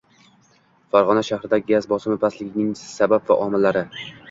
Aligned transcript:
Farg‘ona 0.95 1.23
shahrida 1.27 1.59
gaz 1.67 1.87
bosimi 1.93 2.19
pastligining 2.25 2.75
sabab 2.83 3.31
va 3.31 3.41
omillari 3.47 3.89